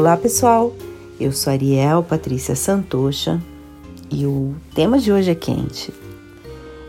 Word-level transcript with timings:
Olá 0.00 0.16
pessoal, 0.16 0.74
eu 1.20 1.30
sou 1.30 1.52
Ariel 1.52 2.02
Patrícia 2.02 2.56
Santocha 2.56 3.38
e 4.10 4.24
o 4.24 4.54
tema 4.74 4.98
de 4.98 5.12
hoje 5.12 5.30
é 5.30 5.34
quente. 5.34 5.92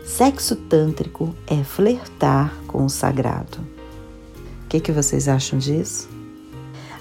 Sexo 0.02 0.56
tântrico 0.56 1.34
é 1.46 1.62
flertar 1.62 2.56
com 2.66 2.86
o 2.86 2.88
sagrado. 2.88 3.58
O 4.64 4.68
que, 4.70 4.80
que 4.80 4.90
vocês 4.90 5.28
acham 5.28 5.58
disso? 5.58 6.08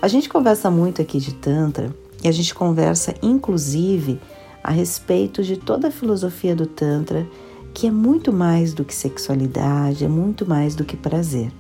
A 0.02 0.10
gente 0.10 0.28
conversa 0.28 0.70
muito 0.70 1.02
aqui 1.02 1.18
de 1.18 1.34
Tantra 1.34 1.96
e 2.22 2.28
a 2.28 2.32
gente 2.34 2.54
conversa 2.54 3.16
inclusive 3.24 4.20
a 4.62 4.70
respeito 4.70 5.42
de 5.42 5.56
toda 5.56 5.88
a 5.88 5.92
filosofia 5.92 6.54
do 6.54 6.66
Tantra, 6.66 7.26
que 7.74 7.88
é 7.88 7.92
muito 7.92 8.34
mais 8.34 8.74
do 8.74 8.84
que 8.84 8.94
sexualidade, 8.94 10.04
é 10.04 10.10
muito 10.10 10.46
mais 10.46 10.76
do 10.76 10.84
que 10.84 10.98
prazer. 10.98 11.54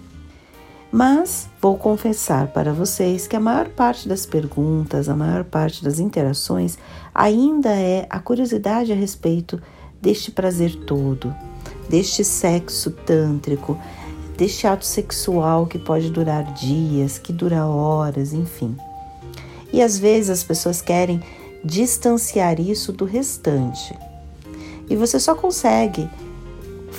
Mas 0.91 1.47
vou 1.61 1.77
confessar 1.77 2.47
para 2.47 2.73
vocês 2.73 3.25
que 3.25 3.35
a 3.35 3.39
maior 3.39 3.69
parte 3.69 4.09
das 4.09 4.25
perguntas, 4.25 5.07
a 5.07 5.15
maior 5.15 5.45
parte 5.45 5.81
das 5.81 5.99
interações 5.99 6.77
ainda 7.15 7.69
é 7.69 8.05
a 8.09 8.19
curiosidade 8.19 8.91
a 8.91 8.95
respeito 8.95 9.61
deste 10.01 10.31
prazer 10.31 10.75
todo, 10.85 11.33
deste 11.87 12.25
sexo 12.25 12.91
tântrico, 12.91 13.79
deste 14.37 14.67
ato 14.67 14.85
sexual 14.85 15.65
que 15.65 15.79
pode 15.79 16.09
durar 16.09 16.43
dias, 16.53 17.17
que 17.17 17.31
dura 17.31 17.65
horas, 17.65 18.33
enfim. 18.33 18.75
E 19.71 19.81
às 19.81 19.97
vezes 19.97 20.29
as 20.29 20.43
pessoas 20.43 20.81
querem 20.81 21.23
distanciar 21.63 22.59
isso 22.59 22.91
do 22.91 23.05
restante. 23.05 23.97
E 24.89 24.95
você 24.97 25.19
só 25.21 25.35
consegue 25.35 26.09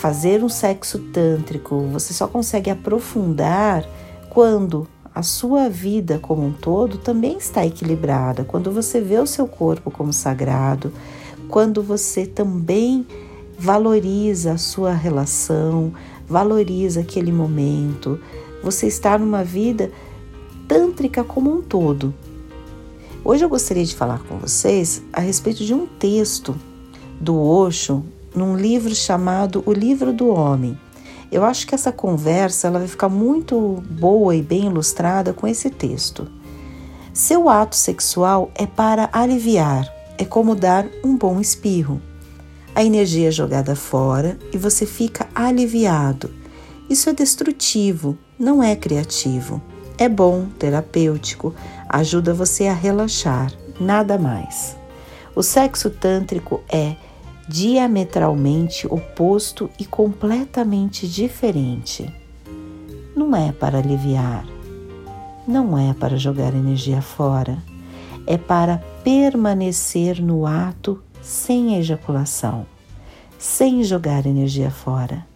fazer 0.03 0.43
um 0.43 0.49
sexo 0.49 0.99
tântrico, 0.99 1.79
você 1.93 2.13
só 2.13 2.27
consegue 2.27 2.69
aprofundar 2.69 3.89
quando 4.29 4.89
a 5.15 5.23
sua 5.23 5.69
vida 5.69 6.19
como 6.19 6.45
um 6.45 6.53
todo 6.53 6.99
também 6.99 7.39
está 7.39 7.65
equilibrada, 7.65 8.43
quando 8.43 8.73
você 8.73 9.01
vê 9.01 9.21
o 9.21 9.29
seu 9.29 9.47
corpo 9.47 9.93
como 9.93 10.13
sagrado, 10.13 10.93
quando 11.49 11.85
você 11.85 12.27
também 12.27 13.07
valoriza 13.57 14.55
a 14.55 14.59
sua 14.59 14.93
relação, 14.93 15.93
valoriza 16.27 17.03
aquele 17.03 17.31
momento, 17.31 18.19
você 18.61 18.89
está 18.89 19.17
numa 19.17 19.45
vida 19.45 19.93
tântrica 20.67 21.23
como 21.23 21.49
um 21.49 21.63
todo. 21.63 22.13
Hoje 23.25 23.45
eu 23.45 23.49
gostaria 23.49 23.85
de 23.85 23.95
falar 23.95 24.19
com 24.25 24.37
vocês 24.37 25.01
a 25.13 25.21
respeito 25.21 25.65
de 25.65 25.73
um 25.73 25.87
texto 25.87 26.57
do 27.21 27.41
Osho 27.41 28.05
num 28.35 28.57
livro 28.57 28.95
chamado 28.95 29.63
O 29.67 29.73
Livro 29.73 30.13
do 30.13 30.29
Homem. 30.29 30.79
Eu 31.31 31.45
acho 31.45 31.67
que 31.67 31.75
essa 31.75 31.91
conversa 31.91 32.69
ela 32.69 32.79
vai 32.79 32.89
ficar 32.89 33.09
muito 33.09 33.83
boa 33.89 34.35
e 34.35 34.43
bem 34.43 34.67
ilustrada 34.67 35.33
com 35.33 35.47
esse 35.47 35.71
texto. 35.71 36.31
Seu 37.13 37.49
ato 37.49 37.77
sexual 37.77 38.51
é 38.55 38.67
para 38.67 39.09
aliviar, 39.13 39.87
é 40.19 40.25
como 40.25 40.55
dar 40.55 40.87
um 41.05 41.17
bom 41.17 41.41
espirro. 41.41 42.01
A 42.75 42.83
energia 42.83 43.29
é 43.29 43.31
jogada 43.31 43.77
fora 43.77 44.39
e 44.53 44.59
você 44.59 44.87
fica 44.87 45.29
aliviado. 45.35 46.31
Isso 46.89 47.11
é 47.11 47.13
destrutivo, 47.13 48.17
não 48.39 48.63
é 48.63 48.75
criativo. 48.75 49.61
É 49.99 50.09
bom, 50.09 50.47
terapêutico, 50.59 51.55
ajuda 51.89 52.35
você 52.35 52.67
a 52.67 52.75
relaxar, 52.75 53.53
nada 53.79 54.19
mais. 54.19 54.77
O 55.35 55.43
sexo 55.43 55.89
tântrico 55.91 56.63
é 56.69 56.97
diametralmente 57.53 58.87
oposto 58.87 59.69
e 59.79 59.85
completamente 59.85 61.07
diferente. 61.07 62.11
Não 63.15 63.37
é 63.37 63.53
para 63.53 63.77
aliviar, 63.77 64.47
não 65.47 65.77
é 65.77 65.93
para 65.93 66.17
jogar 66.17 66.55
energia 66.55 67.03
fora, 67.03 67.63
é 68.27 68.39
para 68.39 68.79
permanecer 69.05 70.23
no 70.23 70.47
ato 70.47 71.03
sem 71.21 71.77
ejaculação, 71.77 72.65
sem 73.39 73.85
jogar 73.85 74.25
energia 74.25 74.71
fora, 74.71 75.27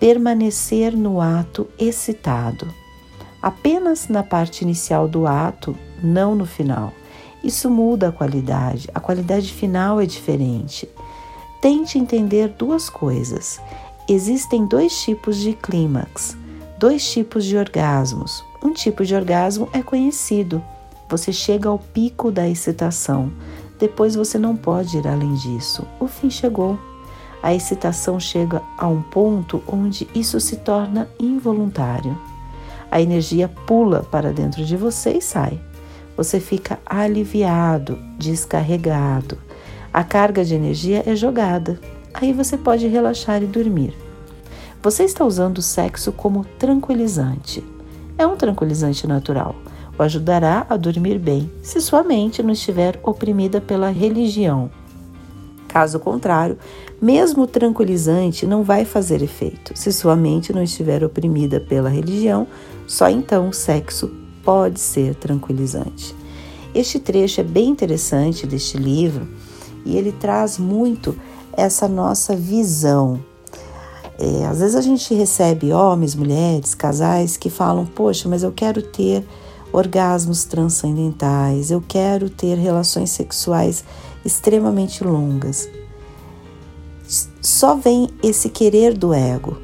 permanecer 0.00 0.96
no 0.96 1.20
ato 1.20 1.68
excitado, 1.78 2.66
apenas 3.42 4.08
na 4.08 4.22
parte 4.22 4.62
inicial 4.62 5.06
do 5.06 5.26
ato, 5.26 5.76
não 6.02 6.34
no 6.34 6.46
final. 6.46 6.94
Isso 7.44 7.70
muda 7.70 8.08
a 8.08 8.12
qualidade, 8.12 8.88
a 8.94 9.00
qualidade 9.00 9.52
final 9.52 10.00
é 10.00 10.06
diferente. 10.06 10.88
Tente 11.60 11.98
entender 11.98 12.50
duas 12.50 12.88
coisas. 12.88 13.60
Existem 14.08 14.64
dois 14.64 15.02
tipos 15.02 15.38
de 15.38 15.54
clímax, 15.54 16.36
dois 16.78 17.10
tipos 17.10 17.44
de 17.44 17.56
orgasmos. 17.56 18.44
Um 18.62 18.72
tipo 18.72 19.04
de 19.04 19.12
orgasmo 19.12 19.68
é 19.72 19.82
conhecido. 19.82 20.62
Você 21.08 21.32
chega 21.32 21.68
ao 21.68 21.80
pico 21.80 22.30
da 22.30 22.48
excitação. 22.48 23.32
Depois 23.76 24.14
você 24.14 24.38
não 24.38 24.56
pode 24.56 24.98
ir 24.98 25.08
além 25.08 25.34
disso. 25.34 25.84
O 25.98 26.06
fim 26.06 26.30
chegou. 26.30 26.78
A 27.42 27.52
excitação 27.52 28.20
chega 28.20 28.62
a 28.76 28.86
um 28.86 29.02
ponto 29.02 29.60
onde 29.66 30.08
isso 30.14 30.38
se 30.38 30.58
torna 30.58 31.08
involuntário. 31.18 32.16
A 32.88 33.00
energia 33.00 33.48
pula 33.66 34.04
para 34.04 34.32
dentro 34.32 34.64
de 34.64 34.76
você 34.76 35.18
e 35.18 35.20
sai. 35.20 35.60
Você 36.16 36.38
fica 36.38 36.78
aliviado, 36.86 37.98
descarregado 38.16 39.47
a 39.98 40.04
carga 40.04 40.44
de 40.44 40.54
energia 40.54 41.02
é 41.04 41.16
jogada. 41.16 41.80
Aí 42.14 42.32
você 42.32 42.56
pode 42.56 42.86
relaxar 42.86 43.42
e 43.42 43.46
dormir. 43.46 43.92
Você 44.80 45.02
está 45.02 45.24
usando 45.24 45.58
o 45.58 45.62
sexo 45.62 46.12
como 46.12 46.44
tranquilizante. 46.56 47.64
É 48.16 48.24
um 48.24 48.36
tranquilizante 48.36 49.08
natural. 49.08 49.56
O 49.98 50.02
ajudará 50.04 50.64
a 50.70 50.76
dormir 50.76 51.18
bem 51.18 51.50
se 51.64 51.80
sua 51.80 52.04
mente 52.04 52.44
não 52.44 52.52
estiver 52.52 53.00
oprimida 53.02 53.60
pela 53.60 53.90
religião. 53.90 54.70
Caso 55.66 55.98
contrário, 55.98 56.56
mesmo 57.02 57.42
o 57.42 57.48
tranquilizante 57.48 58.46
não 58.46 58.62
vai 58.62 58.84
fazer 58.84 59.20
efeito. 59.20 59.72
Se 59.74 59.92
sua 59.92 60.14
mente 60.14 60.52
não 60.52 60.62
estiver 60.62 61.02
oprimida 61.02 61.58
pela 61.58 61.88
religião, 61.88 62.46
só 62.86 63.10
então 63.10 63.48
o 63.48 63.52
sexo 63.52 64.08
pode 64.44 64.78
ser 64.78 65.16
tranquilizante. 65.16 66.14
Este 66.72 67.00
trecho 67.00 67.40
é 67.40 67.44
bem 67.44 67.68
interessante 67.68 68.46
deste 68.46 68.76
livro 68.76 69.26
e 69.88 69.96
ele 69.96 70.12
traz 70.12 70.58
muito 70.58 71.16
essa 71.52 71.88
nossa 71.88 72.36
visão. 72.36 73.18
É, 74.18 74.46
às 74.46 74.58
vezes 74.60 74.76
a 74.76 74.80
gente 74.82 75.14
recebe 75.14 75.72
homens, 75.72 76.14
mulheres, 76.14 76.74
casais 76.74 77.36
que 77.36 77.48
falam: 77.48 77.86
Poxa, 77.86 78.28
mas 78.28 78.42
eu 78.42 78.52
quero 78.52 78.82
ter 78.82 79.26
orgasmos 79.72 80.44
transcendentais, 80.44 81.70
eu 81.70 81.82
quero 81.86 82.28
ter 82.28 82.56
relações 82.56 83.10
sexuais 83.10 83.82
extremamente 84.24 85.02
longas. 85.02 85.68
Só 87.40 87.74
vem 87.74 88.08
esse 88.22 88.50
querer 88.50 88.96
do 88.96 89.14
ego. 89.14 89.56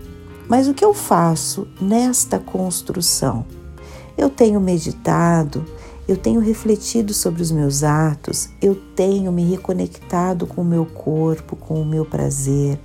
Mas 0.49 0.69
o 0.69 0.75
que 0.75 0.85
eu 0.85 0.95
faço 0.95 1.67
nesta 1.81 2.39
construção? 2.39 3.45
Eu 4.17 4.31
tenho 4.31 4.61
meditado, 4.61 5.65
eu 6.07 6.17
tenho 6.17 6.41
refletido 6.41 7.15
sobre 7.15 7.41
os 7.43 7.51
meus 7.51 7.83
atos, 7.83 8.51
eu 8.61 8.75
tenho 8.95 9.33
me 9.33 9.43
reconectado 9.45 10.47
com 10.47 10.61
o 10.61 10.65
meu 10.65 10.85
corpo, 10.85 11.57
com 11.57 11.81
o 11.81 11.85
meu 11.85 12.05
prazer, 12.05 12.79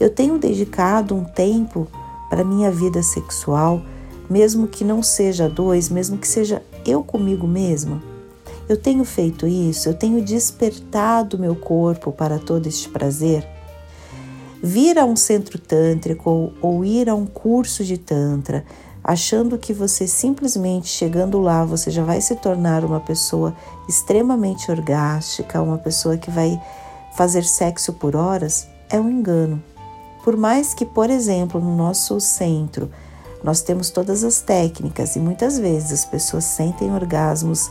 eu 0.00 0.10
tenho 0.10 0.38
dedicado 0.38 1.14
um 1.14 1.24
tempo 1.24 1.86
para 2.28 2.42
minha 2.42 2.70
vida 2.70 3.02
sexual, 3.02 3.80
mesmo 4.28 4.66
que 4.66 4.82
não 4.82 5.02
seja 5.02 5.48
dois, 5.48 5.88
mesmo 5.88 6.18
que 6.18 6.26
seja 6.26 6.62
eu 6.84 7.02
comigo 7.02 7.46
mesma. 7.46 8.02
Eu 8.68 8.76
tenho 8.76 9.04
feito 9.04 9.46
isso, 9.46 9.88
eu 9.88 9.94
tenho 9.94 10.24
despertado 10.24 11.38
meu 11.38 11.54
corpo 11.54 12.10
para 12.10 12.38
todo 12.38 12.66
este 12.66 12.88
prazer. 12.88 13.46
Vir 14.62 14.98
a 14.98 15.04
um 15.04 15.14
centro 15.14 15.58
tântrico 15.58 16.30
ou, 16.30 16.52
ou 16.60 16.84
ir 16.84 17.08
a 17.08 17.14
um 17.14 17.26
curso 17.26 17.84
de 17.84 17.98
tantra 17.98 18.64
achando 19.04 19.58
que 19.58 19.74
você 19.74 20.08
simplesmente 20.08 20.88
chegando 20.88 21.38
lá 21.38 21.62
você 21.62 21.90
já 21.90 22.02
vai 22.02 22.22
se 22.22 22.34
tornar 22.36 22.82
uma 22.84 23.00
pessoa 23.00 23.54
extremamente 23.86 24.70
orgástica, 24.70 25.60
uma 25.60 25.76
pessoa 25.76 26.16
que 26.16 26.30
vai 26.30 26.58
fazer 27.14 27.44
sexo 27.44 27.92
por 27.92 28.16
horas, 28.16 28.66
é 28.88 28.98
um 28.98 29.10
engano. 29.10 29.62
Por 30.24 30.38
mais 30.38 30.72
que, 30.72 30.86
por 30.86 31.10
exemplo, 31.10 31.60
no 31.60 31.76
nosso 31.76 32.18
centro 32.18 32.90
nós 33.42 33.60
temos 33.60 33.90
todas 33.90 34.24
as 34.24 34.40
técnicas 34.40 35.16
e 35.16 35.20
muitas 35.20 35.58
vezes 35.58 35.92
as 35.92 36.04
pessoas 36.06 36.44
sentem 36.44 36.90
orgasmos 36.94 37.70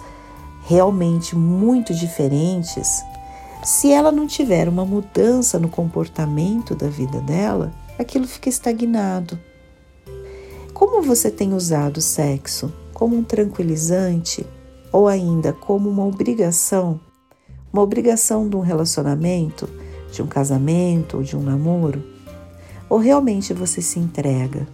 realmente 0.68 1.36
muito 1.36 1.96
diferentes, 1.96 3.04
se 3.64 3.92
ela 3.92 4.12
não 4.12 4.28
tiver 4.28 4.70
uma 4.70 4.86
mudança 4.86 5.58
no 5.58 5.68
comportamento 5.68 6.76
da 6.76 6.88
vida 6.88 7.20
dela, 7.22 7.72
aquilo 7.98 8.28
fica 8.28 8.50
estagnado. 8.50 9.40
Como 10.74 11.04
você 11.04 11.30
tem 11.30 11.54
usado 11.54 11.98
o 11.98 12.02
sexo? 12.02 12.74
Como 12.94 13.16
um 13.16 13.24
tranquilizante 13.24 14.44
ou 14.92 15.08
ainda 15.08 15.54
como 15.54 15.88
uma 15.88 16.04
obrigação? 16.04 17.00
Uma 17.72 17.84
obrigação 17.84 18.50
de 18.50 18.56
um 18.56 18.60
relacionamento, 18.60 19.70
de 20.12 20.24
um 20.24 20.28
casamento 20.28 21.18
ou 21.18 21.24
de 21.24 21.38
um 21.38 21.44
namoro? 21.44 22.04
Ou 22.90 22.98
realmente 22.98 23.54
você 23.54 23.82
se 23.84 24.00
entrega? 24.00 24.68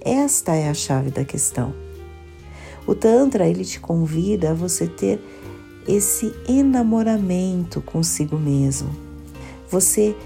Esta 0.00 0.54
é 0.54 0.70
a 0.70 0.74
chave 0.74 1.10
da 1.10 1.22
questão. 1.22 1.74
O 2.86 2.94
Tantra 2.94 3.46
ele 3.46 3.64
te 3.64 3.78
convida 3.78 4.52
a 4.52 4.54
você 4.54 4.86
ter 4.86 5.22
esse 5.86 6.34
enamoramento 6.48 7.82
consigo 7.82 8.38
mesmo. 8.38 8.88
Você 9.68 10.16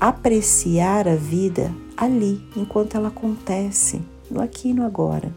apreciar 0.00 1.08
a 1.08 1.16
vida 1.16 1.74
ali, 1.96 2.40
enquanto 2.56 2.96
ela 2.96 3.08
acontece, 3.08 4.00
no 4.30 4.40
aqui 4.40 4.70
e 4.70 4.74
no 4.74 4.84
agora. 4.84 5.32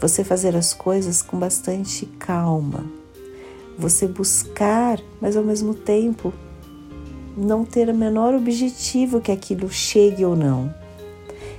Você 0.00 0.22
fazer 0.22 0.56
as 0.56 0.74
coisas 0.74 1.22
com 1.22 1.38
bastante 1.38 2.06
calma. 2.18 2.84
Você 3.78 4.06
buscar, 4.06 5.00
mas 5.20 5.36
ao 5.36 5.44
mesmo 5.44 5.74
tempo 5.74 6.32
não 7.36 7.64
ter 7.64 7.88
o 7.88 7.94
menor 7.94 8.34
objetivo 8.34 9.20
que 9.20 9.32
aquilo 9.32 9.68
chegue 9.68 10.24
ou 10.24 10.36
não. 10.36 10.72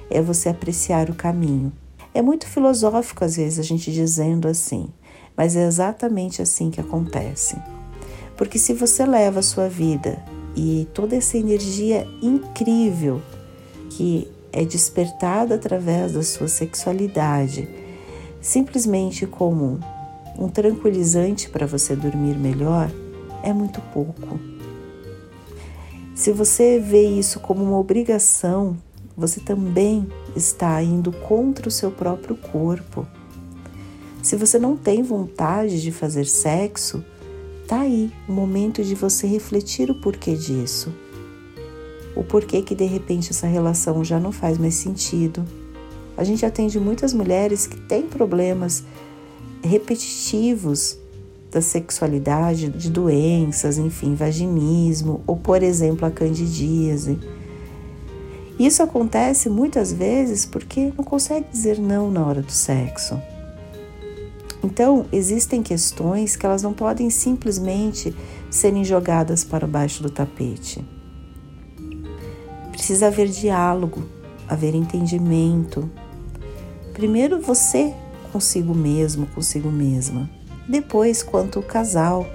É 0.10 0.22
você 0.22 0.50
apreciar 0.50 1.10
o 1.10 1.16
caminho. 1.16 1.74
É 2.14 2.22
muito 2.22 2.48
filosófico 2.48 3.26
às 3.26 3.36
vezes 3.36 3.60
a 3.60 3.64
gente 3.64 3.92
dizendo 3.92 4.48
assim, 4.48 4.88
mas 5.36 5.56
é 5.56 5.66
exatamente 5.66 6.42
assim 6.42 6.70
que 6.70 6.80
acontece. 6.80 7.58
Porque 8.38 8.58
se 8.58 8.74
você 8.74 9.06
leva 9.06 9.40
a 9.40 9.44
sua 9.44 9.68
vida 9.68 10.24
e 10.56 10.88
toda 10.94 11.16
essa 11.16 11.38
energia 11.38 12.08
incrível 12.22 13.22
que 13.90 14.30
é 14.56 14.64
despertada 14.64 15.56
através 15.56 16.14
da 16.14 16.24
sua 16.24 16.48
sexualidade, 16.48 17.68
simplesmente 18.40 19.28
como 19.28 19.80
um 20.40 20.48
tranquilizante 20.48 21.50
para 21.50 21.68
você 21.68 21.94
dormir 21.94 22.38
melhor, 22.38 22.90
é 23.44 23.52
muito 23.52 23.82
pouco. 23.94 24.40
Se 26.16 26.32
você 26.32 26.80
vê 26.80 27.06
isso 27.06 27.42
como 27.42 27.66
uma 27.66 27.78
obrigação, 27.78 28.78
você 29.18 29.42
também 29.42 30.08
está 30.38 30.82
indo 30.82 31.12
contra 31.12 31.68
o 31.68 31.72
seu 31.72 31.92
próprio 31.92 32.38
corpo. 32.38 33.06
Se 34.24 34.38
você 34.38 34.58
não 34.58 34.78
tem 34.78 35.04
vontade 35.04 35.82
de 35.82 35.92
fazer 35.92 36.26
sexo, 36.26 37.04
tá 37.68 37.82
aí 37.82 38.10
o 38.28 38.32
momento 38.32 38.82
de 38.86 38.96
você 38.96 39.28
refletir 39.28 39.92
o 39.92 40.00
porquê 40.00 40.34
disso. 40.34 40.94
O 42.16 42.24
porquê 42.24 42.62
que 42.62 42.74
de 42.74 42.86
repente 42.86 43.32
essa 43.32 43.48
relação 43.48 44.04
já 44.04 44.20
não 44.20 44.32
faz 44.32 44.58
mais 44.58 44.76
sentido. 44.76 45.46
A 46.18 46.24
gente 46.24 46.46
atende 46.46 46.80
muitas 46.80 47.14
mulheres 47.14 47.68
que 47.68 47.78
têm 47.78 48.04
problemas 48.04 48.84
repetitivos 49.62 50.98
da 51.52 51.62
sexualidade, 51.62 52.70
de 52.70 52.90
doenças, 52.90 53.78
enfim, 53.78 54.16
vaginismo, 54.16 55.22
ou 55.28 55.36
por 55.36 55.62
exemplo 55.62 56.06
a 56.06 56.12
candidíase. 56.12 57.20
Isso 58.58 58.82
acontece 58.82 59.50
muitas 59.50 59.92
vezes 59.92 60.46
porque 60.46 60.94
não 60.98 61.04
consegue 61.04 61.48
dizer 61.52 61.80
não 61.80 62.10
na 62.10 62.26
hora 62.26 62.42
do 62.42 62.52
sexo. 62.52 63.20
Então, 64.64 65.06
existem 65.12 65.62
questões 65.62 66.36
que 66.36 66.46
elas 66.46 66.64
não 66.64 66.74
podem 66.74 67.10
simplesmente 67.10 68.16
serem 68.50 68.84
jogadas 68.84 69.44
para 69.44 69.68
baixo 69.68 70.02
do 70.02 70.10
tapete. 70.10 70.84
Precisa 72.86 73.08
haver 73.08 73.30
diálogo, 73.30 74.04
haver 74.48 74.76
entendimento. 74.76 75.90
Primeiro 76.94 77.42
você 77.42 77.92
consigo 78.32 78.76
mesmo, 78.76 79.26
consigo 79.26 79.72
mesma. 79.72 80.30
Depois, 80.70 81.24
quanto 81.24 81.58
o 81.58 81.64
casal, 81.64 82.28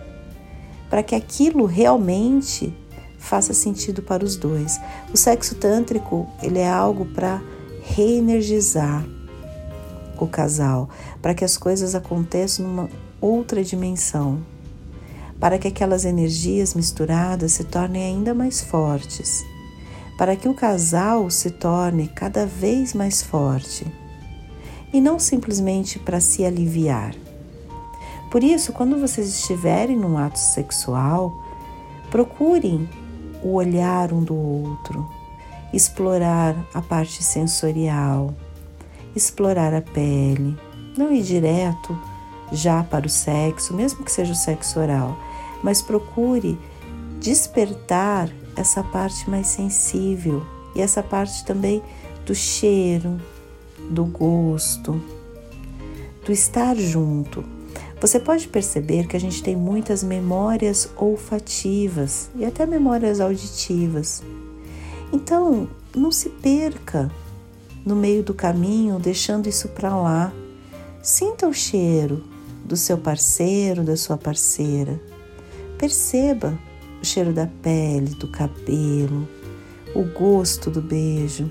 para 0.90 1.04
que 1.04 1.14
aquilo 1.14 1.66
realmente 1.66 2.74
faça 3.16 3.54
sentido 3.54 4.02
para 4.02 4.24
os 4.24 4.34
dois. 4.34 4.80
O 5.14 5.16
sexo 5.16 5.54
tântrico, 5.54 6.28
ele 6.42 6.58
é 6.58 6.68
algo 6.68 7.04
para 7.04 7.40
reenergizar 7.84 9.06
o 10.18 10.26
casal, 10.26 10.88
para 11.22 11.32
que 11.32 11.44
as 11.44 11.56
coisas 11.56 11.94
aconteçam 11.94 12.66
numa 12.66 12.88
outra 13.20 13.62
dimensão, 13.62 14.44
para 15.38 15.60
que 15.60 15.68
aquelas 15.68 16.04
energias 16.04 16.74
misturadas 16.74 17.52
se 17.52 17.62
tornem 17.62 18.02
ainda 18.02 18.34
mais 18.34 18.60
fortes, 18.60 19.44
para 20.20 20.36
que 20.36 20.50
o 20.50 20.52
casal 20.52 21.30
se 21.30 21.50
torne 21.50 22.06
cada 22.06 22.44
vez 22.44 22.92
mais 22.92 23.22
forte 23.22 23.86
e 24.92 25.00
não 25.00 25.18
simplesmente 25.18 25.98
para 25.98 26.20
se 26.20 26.44
aliviar. 26.44 27.14
Por 28.30 28.44
isso, 28.44 28.70
quando 28.74 29.00
vocês 29.00 29.26
estiverem 29.26 29.96
num 29.96 30.18
ato 30.18 30.38
sexual, 30.38 31.42
procurem 32.10 32.86
o 33.42 33.54
olhar 33.54 34.12
um 34.12 34.22
do 34.22 34.36
outro, 34.36 35.08
explorar 35.72 36.54
a 36.74 36.82
parte 36.82 37.24
sensorial, 37.24 38.34
explorar 39.16 39.72
a 39.72 39.80
pele, 39.80 40.54
não 40.98 41.10
ir 41.10 41.22
direto 41.22 41.98
já 42.52 42.84
para 42.84 43.06
o 43.06 43.10
sexo, 43.10 43.72
mesmo 43.72 44.04
que 44.04 44.12
seja 44.12 44.34
o 44.34 44.36
sexo 44.36 44.80
oral, 44.80 45.16
mas 45.62 45.80
procure 45.80 46.58
despertar 47.18 48.28
essa 48.60 48.82
parte 48.82 49.28
mais 49.28 49.46
sensível 49.46 50.44
e 50.74 50.82
essa 50.82 51.02
parte 51.02 51.44
também 51.44 51.82
do 52.26 52.34
cheiro, 52.34 53.18
do 53.90 54.04
gosto, 54.04 55.02
do 56.24 56.30
estar 56.30 56.76
junto, 56.76 57.42
você 58.00 58.20
pode 58.20 58.48
perceber 58.48 59.06
que 59.06 59.16
a 59.16 59.20
gente 59.20 59.42
tem 59.42 59.56
muitas 59.56 60.02
memórias 60.02 60.90
olfativas 60.96 62.30
e 62.36 62.44
até 62.44 62.66
memórias 62.66 63.20
auditivas. 63.20 64.22
Então, 65.12 65.68
não 65.96 66.12
se 66.12 66.28
perca 66.28 67.10
no 67.84 67.96
meio 67.96 68.22
do 68.22 68.34
caminho 68.34 68.98
deixando 68.98 69.48
isso 69.48 69.68
para 69.68 69.96
lá. 69.96 70.32
Sinta 71.02 71.48
o 71.48 71.52
cheiro 71.52 72.24
do 72.64 72.76
seu 72.76 72.98
parceiro, 72.98 73.82
da 73.82 73.96
sua 73.96 74.16
parceira. 74.16 75.00
Perceba 75.78 76.58
o 77.00 77.04
cheiro 77.04 77.32
da 77.32 77.46
pele, 77.46 78.14
do 78.14 78.28
cabelo, 78.28 79.28
o 79.94 80.02
gosto 80.02 80.70
do 80.70 80.80
beijo. 80.80 81.50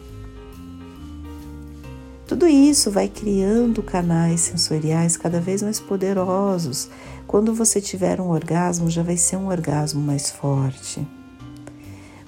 Tudo 2.28 2.48
isso 2.48 2.92
vai 2.92 3.08
criando 3.08 3.82
canais 3.82 4.42
sensoriais 4.42 5.18
cada 5.18 5.42
vez 5.42 5.64
mais 5.64 5.80
poderosos. 5.80 6.90
Quando 7.26 7.54
você 7.54 7.82
tiver 7.82 8.22
um 8.22 8.30
orgasmo, 8.30 8.90
já 8.90 9.02
vai 9.02 9.18
ser 9.18 9.36
um 9.36 9.48
orgasmo 9.48 10.00
mais 10.00 10.30
forte. 10.30 11.06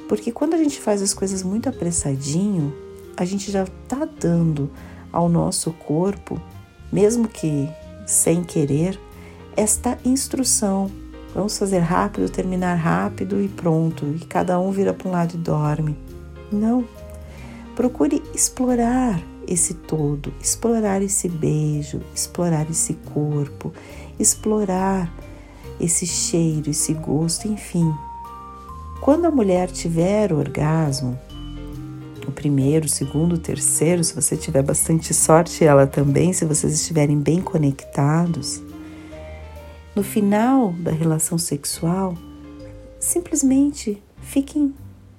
Porque 0.09 0.31
quando 0.31 0.55
a 0.55 0.57
gente 0.57 0.79
faz 0.79 1.01
as 1.01 1.13
coisas 1.13 1.43
muito 1.43 1.69
apressadinho, 1.69 2.73
a 3.15 3.23
gente 3.23 3.51
já 3.51 3.63
está 3.63 4.05
dando 4.19 4.71
ao 5.11 5.29
nosso 5.29 5.71
corpo, 5.71 6.41
mesmo 6.91 7.27
que 7.27 7.69
sem 8.05 8.43
querer, 8.43 8.99
esta 9.55 9.97
instrução. 10.03 10.89
Vamos 11.33 11.57
fazer 11.57 11.79
rápido, 11.79 12.29
terminar 12.29 12.75
rápido 12.75 13.41
e 13.41 13.47
pronto. 13.47 14.05
E 14.05 14.25
cada 14.25 14.59
um 14.59 14.71
vira 14.71 14.93
para 14.93 15.07
um 15.07 15.11
lado 15.11 15.35
e 15.35 15.37
dorme. 15.37 15.97
Não. 16.51 16.83
Procure 17.75 18.21
explorar 18.35 19.21
esse 19.47 19.73
todo, 19.73 20.33
explorar 20.41 21.01
esse 21.01 21.27
beijo, 21.29 22.01
explorar 22.13 22.69
esse 22.69 22.93
corpo, 23.13 23.73
explorar 24.19 25.11
esse 25.79 26.05
cheiro, 26.05 26.69
esse 26.69 26.93
gosto, 26.93 27.47
enfim. 27.47 27.91
Quando 29.01 29.25
a 29.25 29.31
mulher 29.31 29.71
tiver 29.71 30.31
o 30.31 30.37
orgasmo, 30.37 31.17
o 32.27 32.31
primeiro, 32.31 32.85
o 32.85 32.89
segundo, 32.89 33.33
o 33.33 33.37
terceiro, 33.37 34.03
se 34.03 34.13
você 34.13 34.37
tiver 34.37 34.61
bastante 34.61 35.13
sorte, 35.13 35.65
ela 35.65 35.87
também, 35.87 36.33
se 36.33 36.45
vocês 36.45 36.73
estiverem 36.73 37.17
bem 37.17 37.41
conectados, 37.41 38.61
no 39.95 40.03
final 40.03 40.73
da 40.73 40.91
relação 40.91 41.37
sexual, 41.37 42.15
simplesmente 42.99 44.01
fiquem 44.21 44.73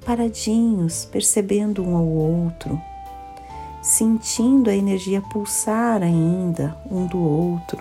paradinhos, 0.04 1.04
percebendo 1.04 1.84
um 1.84 1.96
ao 1.96 2.06
outro, 2.06 2.80
sentindo 3.82 4.70
a 4.70 4.74
energia 4.74 5.20
pulsar 5.20 6.02
ainda 6.02 6.76
um 6.90 7.06
do 7.06 7.18
outro. 7.18 7.78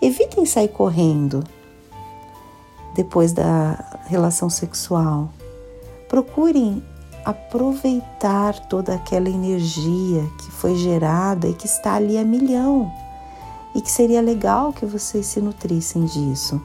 Evitem 0.00 0.44
sair 0.44 0.68
correndo 0.68 1.44
depois 2.94 3.32
da 3.32 4.00
relação 4.06 4.50
sexual. 4.50 5.30
Procurem 6.08 6.82
aproveitar 7.24 8.58
toda 8.68 8.94
aquela 8.94 9.28
energia 9.28 10.22
que 10.38 10.50
foi 10.50 10.76
gerada 10.76 11.46
e 11.46 11.54
que 11.54 11.66
está 11.66 11.94
ali 11.94 12.16
a 12.16 12.24
milhão 12.24 12.90
e 13.78 13.80
que 13.80 13.92
seria 13.92 14.20
legal 14.20 14.72
que 14.72 14.84
vocês 14.84 15.24
se 15.24 15.40
nutrissem 15.40 16.04
disso. 16.04 16.60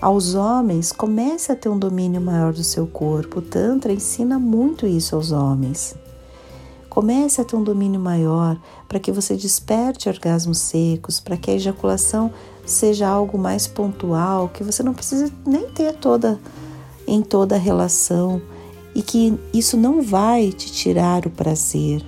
Aos 0.00 0.34
homens, 0.34 0.92
comece 0.92 1.52
a 1.52 1.54
ter 1.54 1.68
um 1.68 1.78
domínio 1.78 2.22
maior 2.22 2.54
do 2.54 2.64
seu 2.64 2.86
corpo. 2.86 3.40
O 3.40 3.42
Tantra 3.42 3.92
ensina 3.92 4.38
muito 4.38 4.86
isso 4.86 5.14
aos 5.14 5.30
homens. 5.30 5.94
Comece 6.88 7.42
a 7.42 7.44
ter 7.44 7.54
um 7.54 7.62
domínio 7.62 8.00
maior 8.00 8.58
para 8.88 8.98
que 8.98 9.12
você 9.12 9.36
desperte 9.36 10.08
orgasmos 10.08 10.56
secos, 10.56 11.20
para 11.20 11.36
que 11.36 11.50
a 11.50 11.54
ejaculação 11.54 12.32
seja 12.64 13.06
algo 13.06 13.36
mais 13.36 13.66
pontual, 13.66 14.48
que 14.48 14.64
você 14.64 14.82
não 14.82 14.94
precisa 14.94 15.30
nem 15.46 15.68
ter 15.68 15.92
toda 15.96 16.40
em 17.06 17.20
toda 17.20 17.56
a 17.56 17.58
relação 17.58 18.40
e 18.94 19.02
que 19.02 19.38
isso 19.52 19.76
não 19.76 20.00
vai 20.00 20.50
te 20.50 20.72
tirar 20.72 21.26
o 21.26 21.30
prazer, 21.30 22.02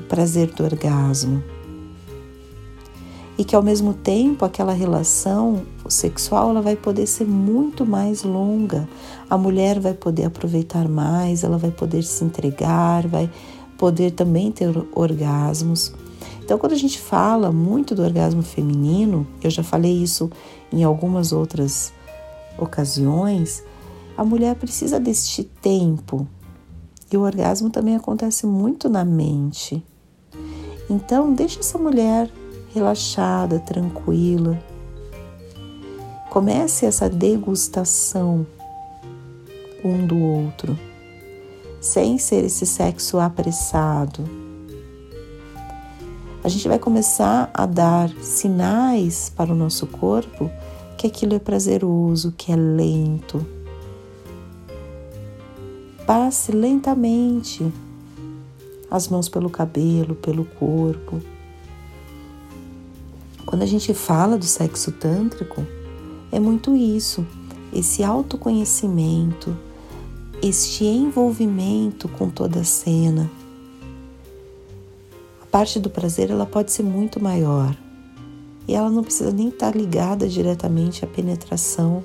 o 0.00 0.04
prazer 0.04 0.46
do 0.52 0.62
orgasmo. 0.62 1.55
E 3.38 3.44
que 3.44 3.54
ao 3.54 3.62
mesmo 3.62 3.92
tempo 3.92 4.44
aquela 4.44 4.72
relação 4.72 5.62
sexual 5.88 6.50
ela 6.50 6.62
vai 6.62 6.76
poder 6.76 7.06
ser 7.06 7.26
muito 7.26 7.84
mais 7.84 8.22
longa. 8.22 8.88
A 9.28 9.36
mulher 9.36 9.78
vai 9.78 9.92
poder 9.92 10.24
aproveitar 10.24 10.88
mais, 10.88 11.44
ela 11.44 11.58
vai 11.58 11.70
poder 11.70 12.02
se 12.02 12.24
entregar, 12.24 13.06
vai 13.06 13.30
poder 13.76 14.12
também 14.12 14.50
ter 14.50 14.72
orgasmos. 14.94 15.92
Então, 16.42 16.58
quando 16.58 16.72
a 16.72 16.78
gente 16.78 16.98
fala 16.98 17.50
muito 17.50 17.94
do 17.94 18.02
orgasmo 18.02 18.42
feminino, 18.42 19.26
eu 19.42 19.50
já 19.50 19.62
falei 19.62 19.92
isso 19.92 20.30
em 20.72 20.84
algumas 20.84 21.32
outras 21.32 21.92
ocasiões, 22.56 23.62
a 24.16 24.24
mulher 24.24 24.54
precisa 24.54 24.98
deste 24.98 25.42
tempo. 25.44 26.26
E 27.12 27.16
o 27.16 27.20
orgasmo 27.22 27.70
também 27.70 27.94
acontece 27.94 28.46
muito 28.46 28.88
na 28.88 29.04
mente. 29.04 29.84
Então, 30.88 31.32
deixa 31.32 31.60
essa 31.60 31.78
mulher 31.78 32.30
relaxada, 32.76 33.58
tranquila. 33.58 34.58
Comece 36.28 36.84
essa 36.84 37.08
degustação 37.08 38.46
um 39.82 40.06
do 40.06 40.18
outro, 40.18 40.78
sem 41.80 42.18
ser 42.18 42.44
esse 42.44 42.66
sexo 42.66 43.18
apressado. 43.18 44.24
A 46.44 46.48
gente 46.48 46.68
vai 46.68 46.78
começar 46.78 47.50
a 47.54 47.64
dar 47.64 48.10
sinais 48.20 49.32
para 49.34 49.52
o 49.52 49.54
nosso 49.54 49.86
corpo 49.86 50.50
que 50.98 51.06
aquilo 51.06 51.34
é 51.34 51.38
prazeroso, 51.38 52.32
que 52.36 52.52
é 52.52 52.56
lento. 52.56 53.44
Passe 56.06 56.52
lentamente 56.52 57.72
as 58.90 59.08
mãos 59.08 59.28
pelo 59.28 59.48
cabelo, 59.48 60.14
pelo 60.14 60.44
corpo 60.44 61.20
quando 63.56 63.62
a 63.62 63.66
gente 63.66 63.94
fala 63.94 64.36
do 64.36 64.44
sexo 64.44 64.92
tântrico, 64.92 65.66
é 66.30 66.38
muito 66.38 66.76
isso, 66.76 67.26
esse 67.72 68.04
autoconhecimento, 68.04 69.56
este 70.42 70.84
envolvimento 70.84 72.06
com 72.06 72.28
toda 72.28 72.60
a 72.60 72.64
cena. 72.64 73.30
A 75.42 75.46
parte 75.46 75.80
do 75.80 75.88
prazer 75.88 76.30
ela 76.30 76.44
pode 76.44 76.70
ser 76.70 76.82
muito 76.82 77.18
maior 77.18 77.74
e 78.68 78.74
ela 78.74 78.90
não 78.90 79.02
precisa 79.02 79.32
nem 79.32 79.48
estar 79.48 79.74
ligada 79.74 80.28
diretamente 80.28 81.02
à 81.02 81.08
penetração. 81.08 82.04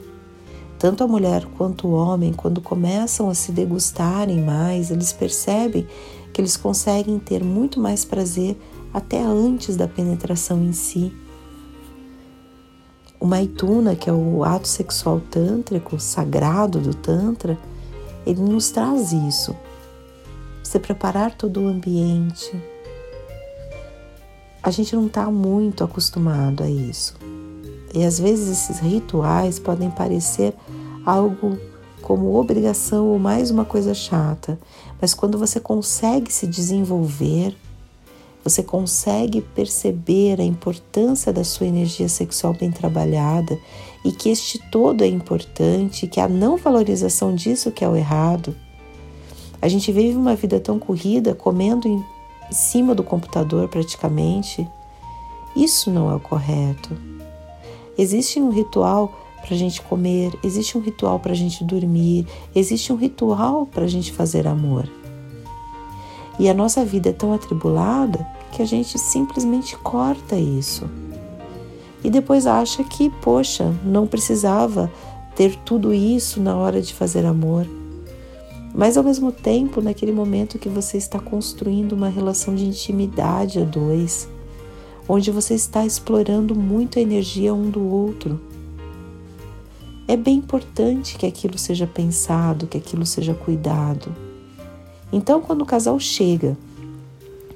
Tanto 0.79 1.03
a 1.03 1.07
mulher 1.07 1.45
quanto 1.57 1.85
o 1.85 1.91
homem, 1.91 2.31
quando 2.31 2.61
começam 2.61 3.29
a 3.29 3.33
se 3.33 3.51
degustarem 3.51 4.41
mais, 4.41 4.89
eles 4.89 5.11
percebem 5.11 5.85
que 6.31 6.39
eles 6.39 6.55
conseguem 6.55 7.19
ter 7.19 7.43
muito 7.43 7.77
mais 7.77 8.05
prazer 8.05 8.57
até 8.93 9.21
antes 9.21 9.75
da 9.75 9.85
penetração 9.85 10.63
em 10.63 10.71
si. 10.71 11.11
O 13.21 13.27
Maituna, 13.27 13.95
que 13.95 14.09
é 14.09 14.13
o 14.13 14.43
ato 14.43 14.67
sexual 14.67 15.21
tântrico, 15.21 15.99
sagrado 15.99 16.79
do 16.79 16.91
Tantra, 16.91 17.55
ele 18.25 18.41
nos 18.41 18.71
traz 18.71 19.11
isso. 19.11 19.55
Você 20.63 20.79
preparar 20.79 21.35
todo 21.35 21.61
o 21.61 21.67
ambiente. 21.67 22.51
A 24.63 24.71
gente 24.71 24.95
não 24.95 25.05
está 25.05 25.29
muito 25.29 25.83
acostumado 25.83 26.63
a 26.63 26.69
isso. 26.69 27.15
E 27.93 28.03
às 28.03 28.17
vezes 28.17 28.49
esses 28.49 28.79
rituais 28.79 29.59
podem 29.59 29.91
parecer 29.91 30.55
algo 31.05 31.59
como 32.01 32.35
obrigação 32.35 33.05
ou 33.07 33.19
mais 33.19 33.51
uma 33.51 33.65
coisa 33.65 33.93
chata, 33.93 34.59
mas 34.99 35.13
quando 35.13 35.37
você 35.37 35.59
consegue 35.59 36.33
se 36.33 36.47
desenvolver, 36.47 37.55
você 38.43 38.63
consegue 38.63 39.41
perceber 39.41 40.39
a 40.39 40.43
importância 40.43 41.31
da 41.31 41.43
sua 41.43 41.67
energia 41.67 42.09
sexual 42.09 42.53
bem 42.53 42.71
trabalhada 42.71 43.57
e 44.03 44.11
que 44.11 44.29
este 44.29 44.59
todo 44.71 45.03
é 45.03 45.07
importante, 45.07 46.07
que 46.07 46.19
a 46.19 46.27
não 46.27 46.57
valorização 46.57 47.35
disso 47.35 47.71
que 47.71 47.83
é 47.83 47.87
o 47.87 47.95
errado. 47.95 48.55
A 49.61 49.67
gente 49.67 49.91
vive 49.91 50.17
uma 50.17 50.35
vida 50.35 50.59
tão 50.59 50.79
corrida, 50.79 51.35
comendo 51.35 51.87
em 51.87 52.03
cima 52.51 52.95
do 52.95 53.03
computador 53.03 53.67
praticamente. 53.67 54.67
Isso 55.55 55.91
não 55.91 56.09
é 56.09 56.15
o 56.15 56.19
correto. 56.19 56.97
Existe 57.97 58.39
um 58.39 58.49
ritual 58.49 59.19
para 59.41 59.53
a 59.53 59.57
gente 59.57 59.81
comer, 59.81 60.33
existe 60.43 60.77
um 60.77 60.81
ritual 60.81 61.19
para 61.19 61.31
a 61.31 61.35
gente 61.35 61.63
dormir, 61.63 62.25
existe 62.55 62.91
um 62.91 62.95
ritual 62.95 63.65
para 63.65 63.85
a 63.85 63.87
gente 63.87 64.11
fazer 64.11 64.47
amor. 64.47 64.89
E 66.41 66.49
a 66.49 66.55
nossa 66.55 66.83
vida 66.83 67.11
é 67.11 67.13
tão 67.13 67.33
atribulada 67.33 68.27
que 68.51 68.63
a 68.63 68.65
gente 68.65 68.97
simplesmente 68.97 69.77
corta 69.77 70.35
isso. 70.35 70.89
E 72.03 72.09
depois 72.09 72.47
acha 72.47 72.83
que, 72.83 73.11
poxa, 73.21 73.71
não 73.85 74.07
precisava 74.07 74.91
ter 75.35 75.55
tudo 75.57 75.93
isso 75.93 76.41
na 76.41 76.57
hora 76.57 76.81
de 76.81 76.95
fazer 76.95 77.27
amor. 77.27 77.67
Mas 78.73 78.97
ao 78.97 79.03
mesmo 79.03 79.31
tempo, 79.31 79.81
naquele 79.81 80.11
momento 80.11 80.57
que 80.57 80.67
você 80.67 80.97
está 80.97 81.19
construindo 81.19 81.91
uma 81.91 82.09
relação 82.09 82.55
de 82.55 82.65
intimidade 82.65 83.59
a 83.59 83.63
dois, 83.63 84.27
onde 85.07 85.29
você 85.29 85.53
está 85.53 85.85
explorando 85.85 86.55
muito 86.55 86.97
a 86.97 87.03
energia 87.03 87.53
um 87.53 87.69
do 87.69 87.87
outro, 87.87 88.41
é 90.07 90.17
bem 90.17 90.37
importante 90.37 91.19
que 91.19 91.27
aquilo 91.27 91.59
seja 91.59 91.85
pensado, 91.85 92.65
que 92.65 92.79
aquilo 92.79 93.05
seja 93.05 93.35
cuidado. 93.35 94.30
Então, 95.11 95.41
quando 95.41 95.61
o 95.61 95.65
casal 95.65 95.99
chega 95.99 96.57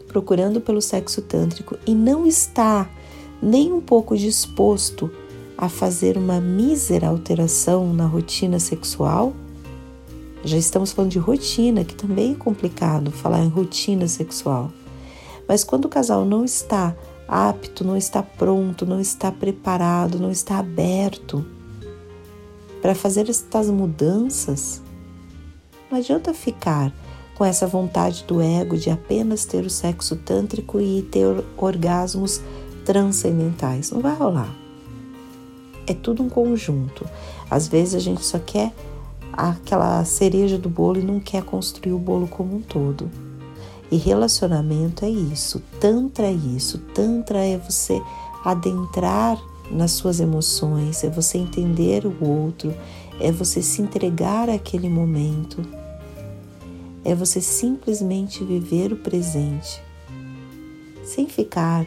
procurando 0.07 0.61
pelo 0.61 0.81
sexo 0.81 1.21
tântrico 1.21 1.77
e 1.85 1.93
não 1.93 2.25
está 2.25 2.89
nem 3.41 3.71
um 3.71 3.81
pouco 3.81 4.17
disposto 4.17 5.11
a 5.57 5.69
fazer 5.69 6.17
uma 6.17 6.39
mísera 6.39 7.07
alteração 7.07 7.93
na 7.93 8.05
rotina 8.05 8.59
sexual, 8.59 9.33
já 10.43 10.57
estamos 10.57 10.91
falando 10.91 11.11
de 11.11 11.19
rotina, 11.19 11.83
que 11.83 11.95
também 11.95 12.33
é 12.33 12.35
complicado 12.35 13.11
falar 13.11 13.43
em 13.43 13.47
rotina 13.47 14.07
sexual. 14.07 14.71
Mas 15.47 15.63
quando 15.63 15.85
o 15.85 15.89
casal 15.89 16.25
não 16.25 16.45
está 16.45 16.95
apto, 17.27 17.83
não 17.83 17.97
está 17.97 18.21
pronto, 18.21 18.85
não 18.85 18.99
está 18.99 19.31
preparado, 19.31 20.19
não 20.19 20.31
está 20.31 20.59
aberto 20.59 21.45
para 22.81 22.93
fazer 22.93 23.29
estas 23.29 23.69
mudanças, 23.69 24.81
não 25.89 25.97
adianta 25.97 26.33
ficar 26.33 26.93
com 27.35 27.43
essa 27.43 27.67
vontade 27.67 28.23
do 28.25 28.41
ego 28.41 28.77
de 28.77 28.89
apenas 28.89 29.45
ter 29.45 29.65
o 29.65 29.69
sexo 29.69 30.15
tântrico 30.15 30.79
e 30.79 31.01
ter 31.03 31.25
orgasmos 31.57 32.41
transcendentais. 32.85 33.91
Não 33.91 34.01
vai 34.01 34.15
rolar. 34.15 34.55
É 35.85 35.93
tudo 35.93 36.23
um 36.23 36.29
conjunto. 36.29 37.05
Às 37.51 37.67
vezes 37.67 37.95
a 37.95 37.99
gente 37.99 38.25
só 38.25 38.39
quer 38.39 38.73
aquela 39.33 40.03
cereja 40.05 40.57
do 40.57 40.69
bolo 40.69 40.99
e 40.99 41.03
não 41.03 41.19
quer 41.19 41.43
construir 41.43 41.91
o 41.91 41.99
bolo 41.99 42.27
como 42.27 42.55
um 42.55 42.61
todo. 42.61 43.11
E 43.91 43.97
relacionamento 43.97 45.05
é 45.05 45.09
isso, 45.09 45.61
Tantra 45.79 46.25
é 46.27 46.31
isso. 46.31 46.79
Tantra 46.93 47.45
é 47.45 47.57
você 47.57 48.01
adentrar 48.43 49.39
nas 49.69 49.91
suas 49.91 50.19
emoções, 50.19 51.03
é 51.03 51.09
você 51.09 51.37
entender 51.37 52.05
o 52.05 52.25
outro, 52.25 52.73
é 53.19 53.31
você 53.31 53.61
se 53.61 53.81
entregar 53.81 54.49
àquele 54.49 54.89
momento 54.89 55.61
é 57.05 57.13
você 57.13 57.39
simplesmente 57.39 58.43
viver 58.43 58.91
o 58.91 58.97
presente, 58.97 59.79
sem 61.03 61.27
ficar 61.27 61.85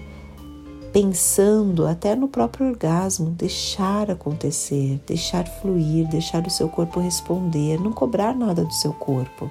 pensando 0.93 1.87
até 1.87 2.15
no 2.15 2.29
próprio 2.29 2.69
orgasmo, 2.69 3.31
deixar 3.31 4.11
acontecer, 4.11 5.01
deixar 5.07 5.47
fluir, 5.47 6.07
deixar 6.09 6.47
o 6.47 6.51
seu 6.51 6.69
corpo 6.69 7.01
responder, 7.01 7.81
não 7.81 7.93
cobrar 7.93 8.35
nada 8.35 8.65
do 8.65 8.73
seu 8.73 8.93
corpo. 8.93 9.51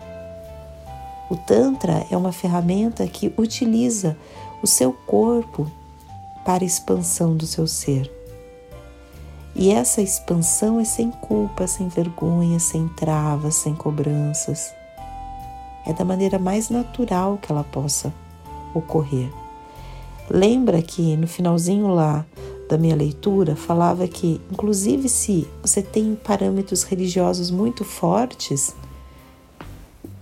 O 1.29 1.35
Tantra 1.35 2.07
é 2.09 2.15
uma 2.15 2.31
ferramenta 2.31 3.05
que 3.05 3.33
utiliza 3.37 4.17
o 4.63 4.67
seu 4.67 4.93
corpo 4.93 5.69
para 6.45 6.63
a 6.63 6.65
expansão 6.65 7.35
do 7.35 7.45
seu 7.45 7.67
ser. 7.67 8.09
E 9.53 9.71
essa 9.71 10.01
expansão 10.01 10.79
é 10.79 10.85
sem 10.85 11.11
culpa, 11.11 11.67
sem 11.67 11.89
vergonha, 11.89 12.59
sem 12.59 12.87
travas, 12.89 13.55
sem 13.55 13.75
cobranças 13.75 14.76
é 15.87 15.93
da 15.93 16.03
maneira 16.03 16.37
mais 16.37 16.69
natural 16.69 17.39
que 17.41 17.49
ela 17.49 17.63
possa 17.63 18.13
ocorrer. 18.75 19.29
Lembra 20.29 20.81
que 20.81 21.15
no 21.15 21.25
finalzinho 21.25 21.87
lá 21.87 22.25
da 22.67 22.77
minha 22.77 22.95
leitura 22.95 23.55
falava 23.55 24.05
que, 24.05 24.41
inclusive, 24.51 25.07
se 25.07 25.47
você 25.61 25.81
tem 25.81 26.15
parâmetros 26.21 26.83
religiosos 26.83 27.49
muito 27.49 27.85
fortes, 27.85 28.75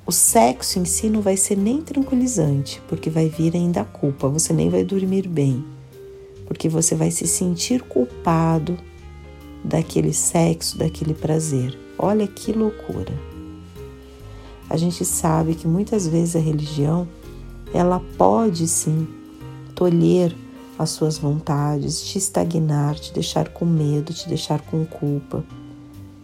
o 0.05 0.11
sexo 0.11 0.77
em 0.77 0.85
si 0.85 1.09
não 1.09 1.21
vai 1.21 1.35
ser 1.35 1.57
nem 1.57 1.81
tranquilizante, 1.81 2.79
porque 2.87 3.09
vai 3.09 3.27
vir 3.27 3.55
ainda 3.55 3.81
a 3.81 3.85
culpa, 3.85 4.27
você 4.27 4.53
nem 4.53 4.69
vai 4.69 4.83
dormir 4.83 5.27
bem, 5.27 5.65
porque 6.45 6.69
você 6.69 6.93
vai 6.93 7.09
se 7.09 7.25
sentir 7.25 7.81
culpado 7.81 8.77
daquele 9.63 10.13
sexo, 10.13 10.77
daquele 10.77 11.15
prazer. 11.15 11.75
Olha 11.97 12.27
que 12.27 12.51
loucura 12.53 13.34
a 14.69 14.77
gente 14.77 15.05
sabe 15.05 15.55
que 15.55 15.67
muitas 15.67 16.07
vezes 16.07 16.35
a 16.35 16.39
religião 16.39 17.07
ela 17.73 18.01
pode 18.17 18.67
sim 18.67 19.07
tolher 19.73 20.35
as 20.77 20.89
suas 20.89 21.17
vontades, 21.17 22.01
te 22.01 22.17
estagnar, 22.17 22.95
te 22.95 23.13
deixar 23.13 23.49
com 23.49 23.65
medo, 23.65 24.13
te 24.13 24.27
deixar 24.27 24.61
com 24.61 24.85
culpa. 24.85 25.43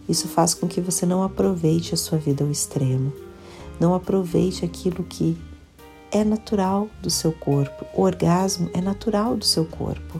Isso 0.07 0.27
faz 0.27 0.53
com 0.53 0.67
que 0.67 0.81
você 0.81 1.05
não 1.05 1.23
aproveite 1.23 1.93
a 1.93 1.97
sua 1.97 2.17
vida 2.17 2.43
ao 2.43 2.51
extremo, 2.51 3.13
não 3.79 3.93
aproveite 3.93 4.65
aquilo 4.65 5.03
que 5.03 5.37
é 6.11 6.23
natural 6.23 6.89
do 7.01 7.09
seu 7.09 7.31
corpo. 7.31 7.85
O 7.95 8.01
orgasmo 8.01 8.69
é 8.73 8.81
natural 8.81 9.37
do 9.37 9.45
seu 9.45 9.65
corpo. 9.65 10.19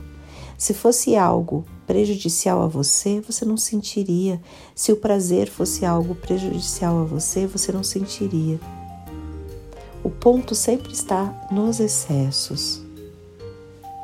Se 0.58 0.74
fosse 0.74 1.18
algo 1.18 1.66
prejudicial 1.92 2.62
a 2.62 2.68
você, 2.68 3.20
você 3.20 3.44
não 3.44 3.58
sentiria. 3.58 4.42
Se 4.74 4.94
o 4.94 4.96
prazer 4.96 5.50
fosse 5.50 5.86
algo 5.86 6.16
prejudicial 6.16 7.02
a 7.02 7.04
você, 7.04 7.46
você 7.46 7.70
não 7.70 7.84
sentiria. 7.84 8.58
O 10.02 10.10
ponto 10.10 10.56
sempre 10.56 10.94
está 10.94 11.50
nos 11.52 11.82
excessos. 11.82 12.82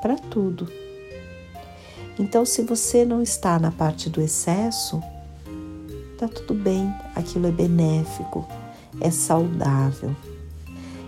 Para 0.02 0.18
tudo. 0.18 0.70
Então, 2.20 2.46
se 2.46 2.62
você 2.62 3.06
não 3.06 3.22
está 3.22 3.58
na 3.58 3.72
parte 3.72 4.10
do 4.10 4.20
excesso, 4.20 5.02
tá 6.18 6.28
tudo 6.28 6.54
bem, 6.54 6.94
aquilo 7.16 7.48
é 7.48 7.52
benéfico, 7.52 8.46
é 9.00 9.10
saudável. 9.10 10.14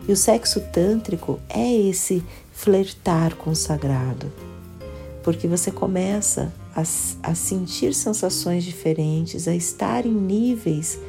E 0.07 0.13
o 0.13 0.15
sexo 0.15 0.61
tântrico 0.71 1.41
é 1.49 1.73
esse 1.73 2.23
flertar 2.53 3.35
com 3.35 3.49
o 3.49 3.55
sagrado, 3.55 4.31
porque 5.25 5.45
você 5.45 5.71
começa 5.71 6.53
a, 6.75 6.81
a 6.81 7.35
sentir 7.35 7.93
sensações 7.93 8.63
diferentes, 8.63 9.47
a 9.47 9.55
estar 9.55 10.05
em 10.05 10.13
níveis 10.13 10.99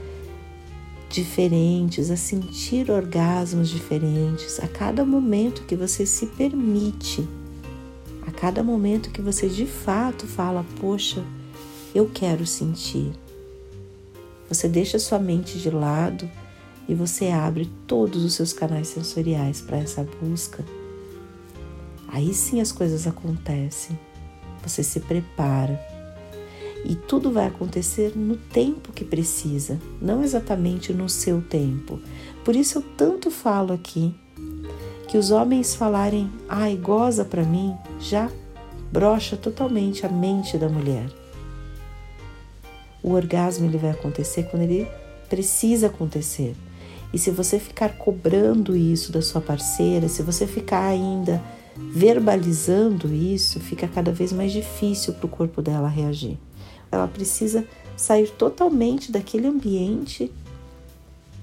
diferentes, 1.08 2.10
a 2.10 2.16
sentir 2.16 2.90
orgasmos 2.90 3.68
diferentes 3.68 4.60
a 4.60 4.68
cada 4.68 5.04
momento 5.04 5.64
que 5.64 5.74
você 5.74 6.06
se 6.06 6.26
permite, 6.26 7.28
a 8.26 8.30
cada 8.30 8.62
momento 8.62 9.10
que 9.10 9.20
você 9.20 9.48
de 9.48 9.66
fato 9.66 10.26
fala: 10.26 10.64
Poxa, 10.80 11.24
eu 11.94 12.08
quero 12.12 12.46
sentir. 12.46 13.12
Você 14.48 14.68
deixa 14.68 14.98
sua 14.98 15.18
mente 15.18 15.58
de 15.58 15.70
lado 15.70 16.28
e 16.88 16.94
você 16.94 17.28
abre 17.28 17.70
todos 17.86 18.24
os 18.24 18.34
seus 18.34 18.52
canais 18.52 18.88
sensoriais 18.88 19.60
para 19.60 19.78
essa 19.78 20.04
busca, 20.20 20.64
aí 22.08 22.34
sim 22.34 22.60
as 22.60 22.72
coisas 22.72 23.06
acontecem. 23.06 23.96
Você 24.62 24.82
se 24.82 25.00
prepara 25.00 25.80
e 26.84 26.94
tudo 26.94 27.30
vai 27.30 27.46
acontecer 27.46 28.16
no 28.16 28.36
tempo 28.36 28.92
que 28.92 29.04
precisa, 29.04 29.78
não 30.00 30.22
exatamente 30.22 30.92
no 30.92 31.08
seu 31.08 31.42
tempo. 31.42 32.00
Por 32.44 32.56
isso 32.56 32.78
eu 32.78 32.82
tanto 32.96 33.30
falo 33.30 33.72
aqui 33.72 34.14
que 35.06 35.18
os 35.18 35.30
homens 35.30 35.74
falarem, 35.74 36.30
ai, 36.48 36.76
goza 36.76 37.24
para 37.24 37.42
mim, 37.42 37.74
já 38.00 38.30
brocha 38.90 39.36
totalmente 39.36 40.06
a 40.06 40.08
mente 40.08 40.56
da 40.56 40.68
mulher. 40.68 41.08
O 43.02 43.12
orgasmo 43.12 43.66
ele 43.66 43.78
vai 43.78 43.90
acontecer 43.90 44.44
quando 44.44 44.62
ele 44.62 44.86
precisa 45.28 45.88
acontecer. 45.88 46.54
E 47.12 47.18
se 47.18 47.30
você 47.30 47.58
ficar 47.58 47.96
cobrando 47.96 48.76
isso 48.76 49.10
da 49.10 49.20
sua 49.20 49.40
parceira, 49.40 50.08
se 50.08 50.22
você 50.22 50.46
ficar 50.46 50.86
ainda 50.86 51.42
verbalizando 51.76 53.12
isso, 53.12 53.60
fica 53.60 53.88
cada 53.88 54.12
vez 54.12 54.32
mais 54.32 54.52
difícil 54.52 55.14
para 55.14 55.26
o 55.26 55.28
corpo 55.28 55.62
dela 55.62 55.88
reagir. 55.88 56.38
Ela 56.90 57.06
precisa 57.06 57.66
sair 57.96 58.30
totalmente 58.30 59.12
daquele 59.12 59.46
ambiente, 59.46 60.32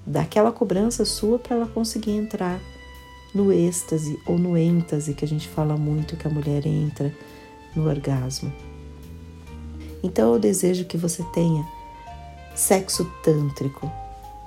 daquela 0.06 0.52
cobrança 0.52 1.06
sua, 1.06 1.40
para 1.40 1.56
ela 1.56 1.68
conseguir 1.68 2.12
entrar 2.12 2.60
no 3.34 3.52
êxtase 3.52 4.20
ou 4.26 4.38
no 4.38 4.58
êntase, 4.58 5.14
que 5.14 5.26
a 5.26 5.28
gente 5.28 5.48
fala 5.48 5.78
muito 5.78 6.18
que 6.18 6.28
a 6.28 6.32
mulher 6.32 6.66
entra 6.66 7.14
no 7.76 7.88
orgasmo. 7.88 8.52
Então 10.04 10.34
eu 10.34 10.40
desejo 10.40 10.86
que 10.86 10.98
você 10.98 11.24
tenha 11.34 11.66
sexo 12.56 13.06
tântrico, 13.24 13.92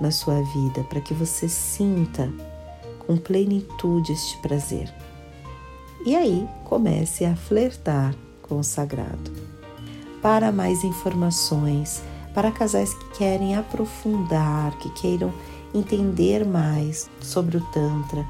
na 0.01 0.09
sua 0.09 0.41
vida, 0.41 0.83
para 0.89 0.99
que 0.99 1.13
você 1.13 1.47
sinta 1.47 2.33
com 3.05 3.15
plenitude 3.15 4.11
este 4.11 4.35
prazer. 4.37 4.91
E 6.05 6.15
aí 6.15 6.47
comece 6.63 7.25
a 7.25 7.35
flertar 7.35 8.15
com 8.41 8.59
o 8.59 8.63
sagrado. 8.63 9.31
Para 10.21 10.51
mais 10.51 10.83
informações, 10.83 12.01
para 12.33 12.51
casais 12.51 12.93
que 12.93 13.17
querem 13.17 13.55
aprofundar, 13.55 14.77
que 14.79 14.89
queiram 14.93 15.31
entender 15.73 16.45
mais 16.45 17.09
sobre 17.21 17.57
o 17.57 17.61
Tantra, 17.71 18.25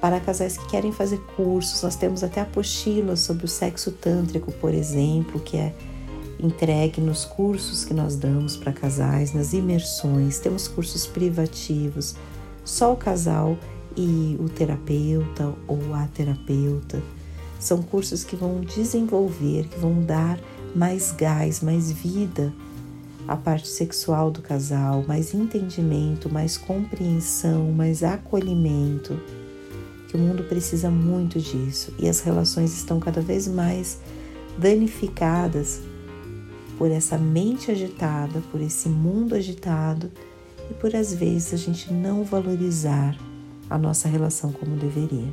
para 0.00 0.20
casais 0.20 0.58
que 0.58 0.66
querem 0.68 0.92
fazer 0.92 1.18
cursos, 1.34 1.82
nós 1.82 1.96
temos 1.96 2.22
até 2.22 2.42
apostilas 2.42 3.20
sobre 3.20 3.46
o 3.46 3.48
sexo 3.48 3.90
tântrico, 3.90 4.52
por 4.52 4.74
exemplo, 4.74 5.40
que 5.40 5.56
é 5.56 5.74
entregue 6.38 7.00
nos 7.00 7.24
cursos 7.24 7.86
que 7.86 7.94
nós 7.94 8.16
damos 8.16 8.54
para 8.54 8.70
casais, 8.70 9.32
nas 9.32 9.54
imersões, 9.54 10.38
temos 10.38 10.68
cursos 10.68 11.06
privativos, 11.06 12.16
só 12.64 12.92
o 12.92 12.96
casal 12.96 13.56
e 13.96 14.36
o 14.40 14.48
terapeuta 14.48 15.54
ou 15.66 15.94
a 15.94 16.06
terapeuta. 16.08 17.02
São 17.58 17.82
cursos 17.82 18.24
que 18.24 18.36
vão 18.36 18.60
desenvolver, 18.60 19.68
que 19.68 19.78
vão 19.78 20.02
dar 20.02 20.38
mais 20.74 21.12
gás, 21.12 21.62
mais 21.62 21.90
vida 21.90 22.52
à 23.26 23.36
parte 23.36 23.68
sexual 23.68 24.30
do 24.30 24.42
casal, 24.42 25.04
mais 25.06 25.32
entendimento, 25.32 26.28
mais 26.28 26.58
compreensão, 26.58 27.72
mais 27.72 28.02
acolhimento. 28.02 29.18
Que 30.08 30.16
o 30.16 30.20
mundo 30.20 30.44
precisa 30.44 30.90
muito 30.90 31.40
disso 31.40 31.92
e 31.98 32.08
as 32.08 32.20
relações 32.20 32.74
estão 32.74 33.00
cada 33.00 33.20
vez 33.20 33.48
mais 33.48 33.98
danificadas 34.58 35.80
por 36.76 36.90
essa 36.90 37.16
mente 37.16 37.70
agitada, 37.70 38.42
por 38.50 38.60
esse 38.60 38.88
mundo 38.88 39.34
agitado 39.34 40.10
e 40.70 40.74
por 40.74 40.94
às 40.94 41.14
vezes 41.14 41.54
a 41.54 41.56
gente 41.56 41.92
não 41.92 42.24
valorizar 42.24 43.16
a 43.68 43.78
nossa 43.78 44.08
relação 44.08 44.52
como 44.52 44.76
deveria. 44.76 45.32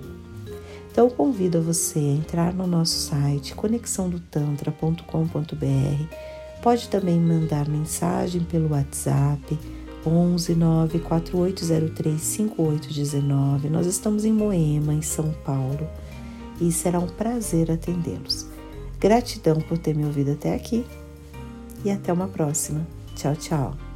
Então 0.91 1.09
convido 1.09 1.57
a 1.57 1.61
você 1.61 1.99
a 1.99 2.01
entrar 2.01 2.53
no 2.53 2.67
nosso 2.67 2.99
site 2.99 3.55
conexãodotantra.com.br. 3.55 6.15
Pode 6.61 6.89
também 6.89 7.19
mandar 7.19 7.67
mensagem 7.67 8.43
pelo 8.43 8.71
WhatsApp 8.71 9.57
11 10.05 10.55
94803 10.55 12.21
5819. 12.21 13.69
Nós 13.69 13.85
estamos 13.85 14.25
em 14.25 14.33
Moema, 14.33 14.93
em 14.93 15.01
São 15.01 15.31
Paulo, 15.45 15.87
e 16.59 16.71
será 16.71 16.99
um 16.99 17.07
prazer 17.07 17.71
atendê-los. 17.71 18.47
Gratidão 18.99 19.59
por 19.61 19.77
ter 19.77 19.95
me 19.95 20.05
ouvido 20.05 20.31
até 20.31 20.53
aqui 20.53 20.85
e 21.83 21.89
até 21.89 22.11
uma 22.11 22.27
próxima. 22.27 22.85
Tchau, 23.15 23.35
tchau. 23.35 23.90